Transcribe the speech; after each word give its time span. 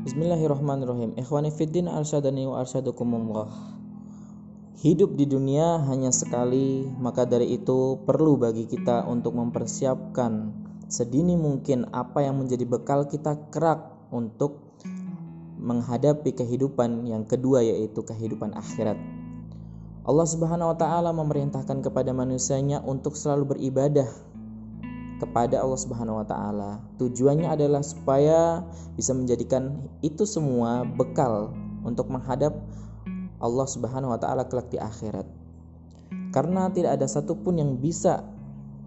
Bismillahirrahmanirrahim. 0.00 1.12
Ikhwani 1.20 1.52
fiddin 1.52 1.84
arsyadani 1.84 2.48
wa 2.48 2.64
arsyadukumullah. 2.64 3.52
Hidup 4.80 5.12
di 5.12 5.28
dunia 5.28 5.76
hanya 5.92 6.08
sekali, 6.08 6.88
maka 6.96 7.28
dari 7.28 7.52
itu 7.52 8.00
perlu 8.08 8.40
bagi 8.40 8.64
kita 8.64 9.04
untuk 9.04 9.36
mempersiapkan 9.36 10.56
sedini 10.88 11.36
mungkin 11.36 11.84
apa 11.92 12.24
yang 12.24 12.40
menjadi 12.40 12.64
bekal 12.64 13.12
kita 13.12 13.52
kerak 13.52 13.92
untuk 14.08 14.72
menghadapi 15.60 16.32
kehidupan 16.32 17.04
yang 17.04 17.28
kedua 17.28 17.60
yaitu 17.60 18.00
kehidupan 18.00 18.56
akhirat. 18.56 18.96
Allah 20.08 20.24
Subhanahu 20.24 20.72
wa 20.72 20.78
taala 20.80 21.12
memerintahkan 21.12 21.84
kepada 21.84 22.16
manusianya 22.16 22.80
untuk 22.80 23.20
selalu 23.20 23.52
beribadah 23.52 24.08
kepada 25.20 25.60
Allah 25.60 25.76
Subhanahu 25.76 26.24
wa 26.24 26.26
taala. 26.26 26.80
Tujuannya 26.96 27.52
adalah 27.52 27.84
supaya 27.84 28.64
bisa 28.96 29.12
menjadikan 29.12 29.84
itu 30.00 30.24
semua 30.24 30.82
bekal 30.82 31.52
untuk 31.84 32.08
menghadap 32.08 32.56
Allah 33.36 33.66
Subhanahu 33.68 34.16
wa 34.16 34.18
taala 34.18 34.48
kelak 34.48 34.72
di 34.72 34.80
akhirat. 34.80 35.28
Karena 36.32 36.72
tidak 36.72 36.96
ada 36.96 37.06
satupun 37.06 37.60
yang 37.60 37.76
bisa 37.76 38.24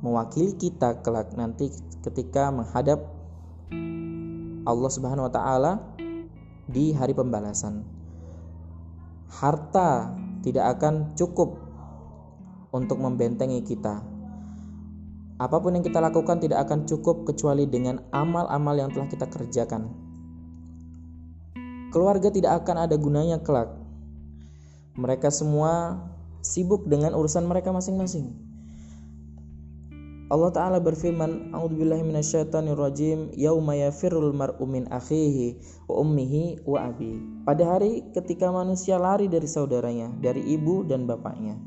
mewakili 0.00 0.56
kita 0.56 1.04
kelak 1.04 1.30
nanti 1.36 1.70
ketika 2.00 2.48
menghadap 2.48 3.04
Allah 4.64 4.90
Subhanahu 4.90 5.28
wa 5.28 5.32
taala 5.32 5.72
di 6.66 6.96
hari 6.96 7.12
pembalasan. 7.12 7.84
Harta 9.32 10.12
tidak 10.44 10.76
akan 10.78 11.14
cukup 11.16 11.56
untuk 12.72 13.00
membentengi 13.00 13.64
kita 13.64 14.11
Apa 15.42 15.58
pun 15.58 15.74
yang 15.74 15.82
kita 15.82 15.98
lakukan 15.98 16.38
tidak 16.38 16.70
akan 16.70 16.86
cukup 16.86 17.26
kecuali 17.26 17.66
dengan 17.66 17.98
amal-amal 18.14 18.78
yang 18.78 18.94
telah 18.94 19.10
kita 19.10 19.26
kerjakan. 19.26 19.90
Keluarga 21.90 22.30
tidak 22.30 22.62
akan 22.62 22.86
ada 22.86 22.94
gunanya 22.94 23.42
kelak. 23.42 23.74
Mereka 24.94 25.34
semua 25.34 25.98
sibuk 26.46 26.86
dengan 26.86 27.18
urusan 27.18 27.42
mereka 27.50 27.74
masing-masing. 27.74 28.30
Allah 30.32 30.48
Ta'ala 30.48 30.78
berfirman 30.80 31.52
A'udzubillahi 31.52 32.08
minasyaitonirrajim 32.08 33.36
Yauma 33.36 33.76
mar'u 34.32 34.64
min 34.64 34.88
akhihi 34.88 35.60
wa 35.92 36.00
ummihi 36.00 36.64
wa 36.64 36.88
abi 36.88 37.20
Pada 37.44 37.76
hari 37.76 38.00
ketika 38.16 38.48
manusia 38.48 38.96
lari 38.96 39.28
dari 39.28 39.44
saudaranya 39.44 40.08
Dari 40.24 40.40
ibu 40.56 40.88
dan 40.88 41.04
bapaknya 41.04 41.60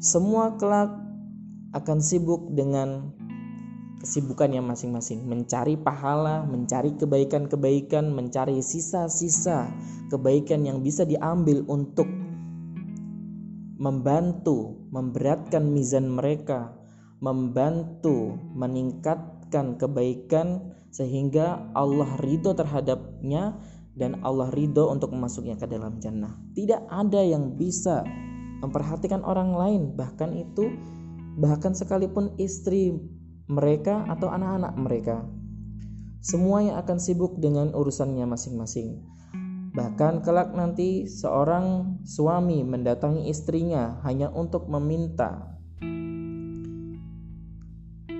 Semua 0.00 0.56
kelak 0.56 1.05
akan 1.76 2.00
sibuk 2.00 2.48
dengan 2.56 3.12
kesibukannya 4.00 4.62
masing-masing, 4.62 5.24
mencari 5.26 5.74
pahala, 5.74 6.46
mencari 6.46 6.94
kebaikan-kebaikan, 6.94 8.12
mencari 8.12 8.62
sisa-sisa 8.62 9.68
kebaikan 10.08 10.62
yang 10.62 10.80
bisa 10.80 11.02
diambil 11.02 11.66
untuk 11.66 12.06
membantu, 13.76 14.88
memberatkan 14.88 15.68
mizan 15.68 16.08
mereka, 16.08 16.72
membantu 17.20 18.36
meningkatkan 18.56 19.76
kebaikan 19.76 20.72
sehingga 20.94 21.60
Allah 21.76 22.08
ridho 22.24 22.56
terhadapnya 22.56 23.56
dan 23.96 24.20
Allah 24.24 24.48
ridho 24.52 24.88
untuk 24.88 25.12
memasuknya 25.12 25.56
ke 25.60 25.68
dalam 25.68 26.00
jannah. 26.00 26.36
Tidak 26.56 26.88
ada 26.88 27.20
yang 27.20 27.56
bisa 27.56 28.04
memperhatikan 28.64 29.20
orang 29.24 29.52
lain, 29.52 29.82
bahkan 29.92 30.32
itu 30.32 30.72
bahkan 31.36 31.76
sekalipun 31.76 32.32
istri 32.40 32.96
mereka 33.46 34.08
atau 34.08 34.32
anak-anak 34.32 34.74
mereka. 34.80 35.16
Semuanya 36.24 36.80
akan 36.82 36.98
sibuk 36.98 37.38
dengan 37.38 37.70
urusannya 37.70 38.26
masing-masing. 38.26 39.04
Bahkan 39.76 40.24
kelak 40.24 40.56
nanti 40.56 41.04
seorang 41.06 42.00
suami 42.02 42.64
mendatangi 42.64 43.28
istrinya 43.28 44.00
hanya 44.02 44.32
untuk 44.32 44.66
meminta 44.66 45.54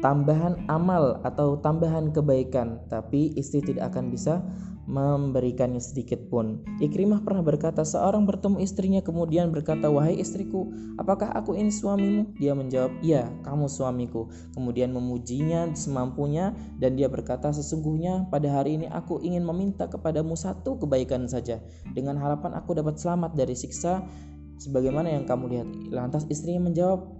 tambahan 0.00 0.64
amal 0.70 1.20
atau 1.26 1.60
tambahan 1.60 2.14
kebaikan, 2.14 2.88
tapi 2.88 3.36
istri 3.36 3.60
tidak 3.60 3.92
akan 3.92 4.08
bisa 4.08 4.40
memberikannya 4.90 5.78
sedikit 5.78 6.26
pun. 6.26 6.66
Ikrimah 6.82 7.22
pernah 7.22 7.46
berkata, 7.46 7.86
seorang 7.86 8.26
bertemu 8.26 8.58
istrinya 8.58 9.00
kemudian 9.00 9.54
berkata, 9.54 9.86
"Wahai 9.86 10.18
istriku, 10.18 10.66
apakah 10.98 11.30
aku 11.30 11.54
ini 11.54 11.70
suamimu?" 11.70 12.34
Dia 12.42 12.58
menjawab, 12.58 12.98
"Iya, 12.98 13.30
kamu 13.46 13.70
suamiku." 13.70 14.26
Kemudian 14.50 14.90
memujinya 14.90 15.70
semampunya 15.78 16.52
dan 16.82 16.98
dia 16.98 17.06
berkata, 17.06 17.54
"Sesungguhnya 17.54 18.26
pada 18.34 18.50
hari 18.50 18.82
ini 18.82 18.90
aku 18.90 19.22
ingin 19.22 19.46
meminta 19.46 19.86
kepadamu 19.86 20.34
satu 20.34 20.82
kebaikan 20.82 21.30
saja 21.30 21.62
dengan 21.94 22.18
harapan 22.18 22.58
aku 22.58 22.74
dapat 22.74 22.98
selamat 22.98 23.38
dari 23.38 23.54
siksa 23.54 24.02
sebagaimana 24.58 25.14
yang 25.14 25.22
kamu 25.22 25.44
lihat." 25.54 25.68
Lantas 25.94 26.26
istrinya 26.26 26.66
menjawab, 26.66 27.19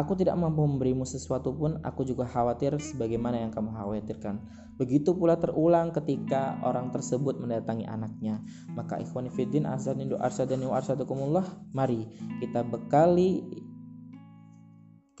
Aku 0.00 0.16
tidak 0.16 0.32
mampu 0.40 0.64
memberimu 0.64 1.04
sesuatu 1.04 1.52
pun, 1.52 1.76
aku 1.84 2.08
juga 2.08 2.24
khawatir 2.24 2.80
sebagaimana 2.80 3.44
yang 3.44 3.52
kamu 3.52 3.68
khawatirkan. 3.76 4.40
Begitu 4.80 5.12
pula 5.12 5.36
terulang 5.36 5.92
ketika 5.92 6.56
orang 6.64 6.88
tersebut 6.88 7.36
mendatangi 7.36 7.84
anaknya. 7.84 8.40
Maka 8.72 8.96
ikhwan 8.96 9.28
fiddin 9.28 9.68
azanidu 9.68 10.16
arsadani 10.16 10.64
wa 10.64 10.80
arsadukumullah, 10.80 11.44
mari 11.76 12.08
kita 12.40 12.64
bekali 12.64 13.44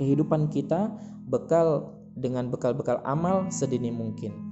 kehidupan 0.00 0.48
kita 0.48 0.96
bekal 1.28 2.00
dengan 2.16 2.48
bekal-bekal 2.48 3.04
amal 3.04 3.52
sedini 3.52 3.92
mungkin. 3.92 4.49